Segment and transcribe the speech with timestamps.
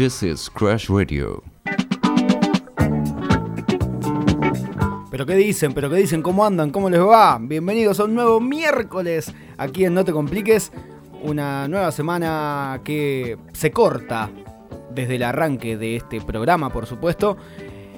[0.00, 1.42] This is Crash Radio.
[5.10, 7.36] Pero qué dicen, pero qué dicen, cómo andan, cómo les va.
[7.38, 10.72] Bienvenidos a un nuevo miércoles aquí en No Te Compliques.
[11.22, 14.30] Una nueva semana que se corta
[14.90, 17.36] desde el arranque de este programa, por supuesto.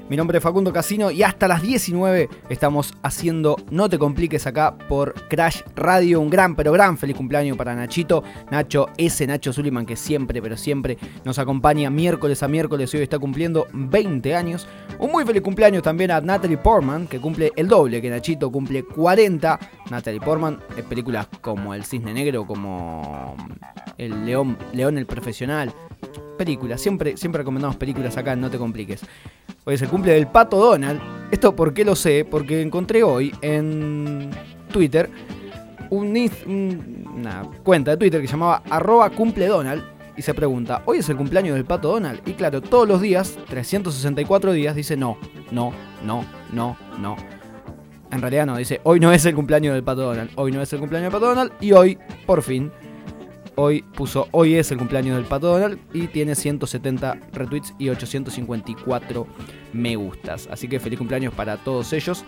[0.09, 4.77] Mi nombre es Facundo Casino y hasta las 19 estamos haciendo No te compliques acá
[4.77, 6.21] por Crash Radio.
[6.21, 8.23] Un gran, pero gran feliz cumpleaños para Nachito.
[8.51, 13.03] Nacho, ese Nacho Suliman que siempre, pero siempre nos acompaña miércoles a miércoles y hoy
[13.05, 14.67] está cumpliendo 20 años.
[14.99, 18.83] Un muy feliz cumpleaños también a Natalie Portman, que cumple el doble que Nachito, cumple
[18.83, 19.59] 40.
[19.91, 23.37] Natalie Portman, en películas como El Cisne Negro, como
[23.97, 25.73] El León, León el Profesional.
[26.37, 29.03] Películas, siempre, siempre recomendamos películas acá, no te compliques.
[29.65, 31.01] Hoy es el cumple del pato Donald.
[31.31, 34.31] Esto por qué lo sé, porque encontré hoy en
[34.73, 35.09] Twitter
[35.89, 39.85] una cuenta de Twitter que llamaba arroba cumple Donald
[40.17, 42.23] y se pregunta, ¿hoy es el cumpleaños del pato Donald?
[42.27, 45.17] Y claro, todos los días, 364 días, dice no,
[45.53, 45.73] no,
[46.05, 47.17] no, no, no.
[48.11, 50.73] En realidad no, dice, hoy no es el cumpleaños del pato Donald, hoy no es
[50.73, 52.73] el cumpleaños del pato Donald y hoy, por fin,
[53.57, 59.27] hoy puso hoy es el cumpleaños del Pato Donald y tiene 170 retweets y 854
[59.73, 60.49] me gustas.
[60.51, 62.25] Así que feliz cumpleaños para todos ellos.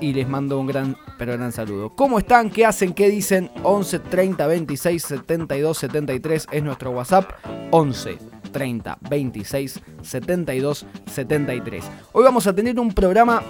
[0.00, 1.90] Y les mando un gran, pero gran saludo.
[1.90, 2.50] ¿Cómo están?
[2.50, 2.92] ¿Qué hacen?
[2.92, 3.50] ¿Qué dicen?
[3.62, 7.30] 11 30 26 72 73 es nuestro WhatsApp.
[7.70, 8.18] 11
[8.52, 11.84] 30 26 72 73.
[12.12, 13.42] Hoy vamos a tener un programa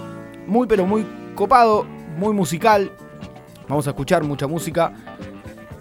[0.47, 1.85] muy, pero muy copado,
[2.17, 2.91] muy musical.
[3.67, 4.93] Vamos a escuchar mucha música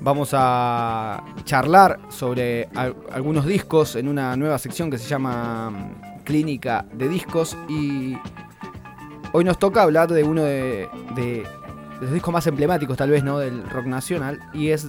[0.05, 2.69] Vamos a charlar sobre
[3.11, 8.15] algunos discos en una nueva sección que se llama mm, Clínica de Discos y
[9.33, 10.91] hoy nos toca hablar de uno de,
[12.03, 13.39] los discos más emblemáticos tal vez, ¿no?
[13.39, 14.89] Del rock nacional y es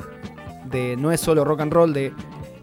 [0.66, 2.14] de no es solo rock and roll de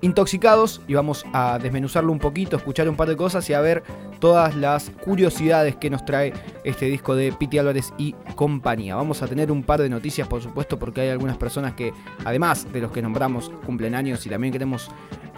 [0.05, 3.85] Intoxicados y vamos a desmenuzarlo un poquito, escuchar un par de cosas y a ver
[4.19, 6.33] todas las curiosidades que nos trae
[6.65, 8.97] este disco de Piti Álvarez y compañía.
[8.97, 11.93] Vamos a tener un par de noticias, por supuesto, porque hay algunas personas que,
[12.25, 14.91] además de los que nombramos, cumplen años y también queremos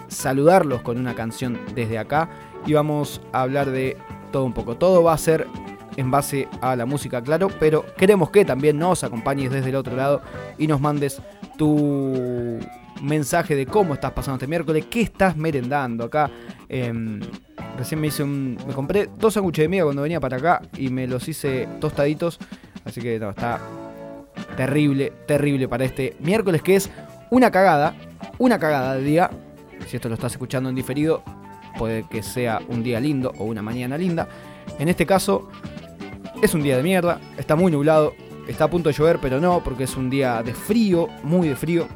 [0.07, 2.27] saludarlos con una canción desde acá.
[2.65, 3.97] Y vamos a hablar de
[4.31, 4.77] todo un poco.
[4.77, 5.45] Todo va a ser
[5.97, 9.95] en base a la música, claro, pero queremos que también nos acompañes desde el otro
[9.95, 10.21] lado
[10.57, 11.21] y nos mandes
[11.57, 12.59] tu
[13.01, 16.29] mensaje de cómo estás pasando este miércoles, qué estás merendando acá.
[16.69, 17.19] Em,
[17.77, 18.57] recién me hice un.
[18.67, 22.39] Me compré dos sándwiches de miga cuando venía para acá y me los hice tostaditos.
[22.83, 23.59] Así que está
[24.55, 26.89] terrible, terrible para este miércoles que es
[27.29, 27.95] una cagada,
[28.37, 29.29] una cagada de día.
[29.87, 31.23] Si esto lo estás escuchando en diferido,
[31.77, 34.27] puede que sea un día lindo o una mañana linda.
[34.79, 35.49] En este caso,
[36.41, 38.13] es un día de mierda, está muy nublado,
[38.47, 41.55] está a punto de llover, pero no, porque es un día de frío, muy de
[41.55, 41.87] frío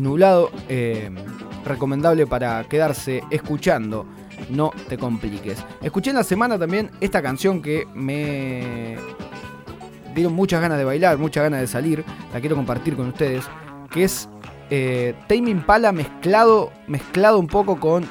[0.00, 1.10] nublado, eh,
[1.64, 4.06] recomendable para quedarse escuchando.
[4.50, 5.64] No te compliques.
[5.80, 8.96] Escuché en la semana también esta canción que me
[10.14, 12.04] dieron muchas ganas de bailar, muchas ganas de salir.
[12.32, 13.44] La quiero compartir con ustedes.
[13.90, 14.28] Que es
[14.70, 18.04] eh, Tame Impala mezclado, mezclado un poco con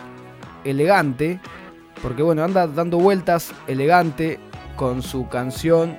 [0.64, 1.40] Elegante.
[2.02, 4.40] Porque bueno, anda dando vueltas Elegante
[4.76, 5.98] con su canción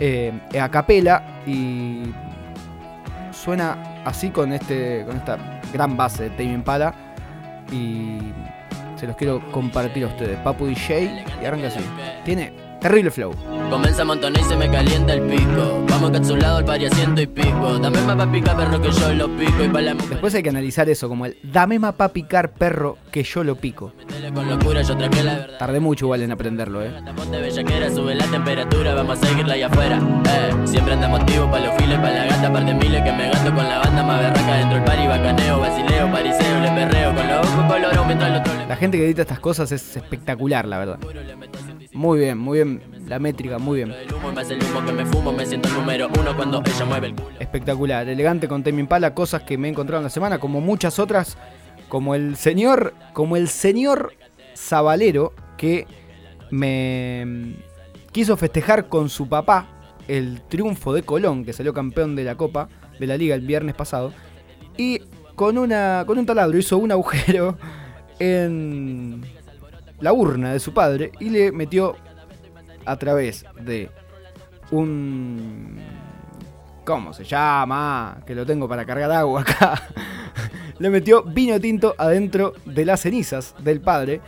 [0.00, 2.02] eh, a capela y
[3.32, 6.94] suena así con este con esta gran base de Tame Impala
[7.70, 8.18] y
[8.96, 10.38] se los quiero compartir a ustedes.
[10.38, 11.80] Papu DJ y arranca así.
[12.24, 12.52] Tiene
[12.84, 13.32] Terrible flow.
[13.70, 15.82] Comienza a montonar y se me calienta el pico.
[15.88, 17.78] Vamos lado el pari asiento y pico.
[17.78, 19.64] Dame más pa' picar perro que yo lo pico.
[19.64, 22.98] Y pa la Después hay que analizar eso como el dame más pa' picar perro
[23.10, 23.94] que yo lo pico.
[25.58, 26.92] Tardé mucho igual en aprenderlo, eh.
[27.30, 29.98] de bellaquera, sube la temperatura, vamos a seguirla allá afuera.
[29.98, 33.30] Eh, siempre andamos activos pa' los files, pa' la gata, par de miles que me
[33.30, 37.28] gasto con la banda más berraca dentro del pari, bacaneo, basileo, pariseo, le perreo con
[37.28, 40.78] los ojos colorado mientras el otro La gente que edita estas cosas es espectacular, la
[40.78, 40.98] verdad.
[41.92, 42.82] Muy bien, muy bien.
[43.06, 43.94] La métrica, muy bien.
[47.38, 50.98] Espectacular, elegante con Temi Impala, cosas que me he encontrado en la semana, como muchas
[50.98, 51.36] otras,
[51.94, 54.14] como el señor, como el señor
[54.56, 55.86] Zabalero que
[56.50, 57.54] me
[58.10, 59.68] quiso festejar con su papá
[60.08, 62.68] el triunfo de Colón, que salió campeón de la Copa
[62.98, 64.12] de la Liga el viernes pasado,
[64.76, 65.02] y
[65.36, 67.58] con una con un taladro hizo un agujero
[68.18, 69.24] en
[70.00, 71.94] la urna de su padre y le metió
[72.86, 73.88] a través de
[74.72, 75.78] un...
[76.84, 78.20] ¿Cómo se llama?
[78.26, 79.80] Que lo tengo para cargar agua acá.
[80.84, 84.20] le metió vino tinto adentro de las cenizas del padre.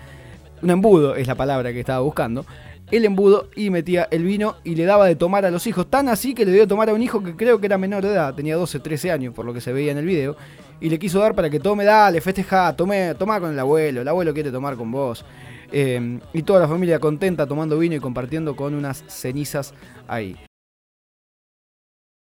[0.62, 2.47] Un embudo es la palabra que estaba buscando.
[2.91, 5.91] el embudo y metía el vino y le daba de tomar a los hijos.
[5.91, 8.05] Tan así que le dio de tomar a un hijo que creo que era menor
[8.05, 10.35] de edad, tenía 12, 13 años, por lo que se veía en el video.
[10.81, 14.08] Y le quiso dar para que tome, dale, festeja, tome, toma con el abuelo, el
[14.08, 15.26] abuelo quiere tomar con vos.
[15.73, 19.75] Eh, y toda la familia contenta tomando vino y compartiendo con unas cenizas
[20.08, 20.38] ahí.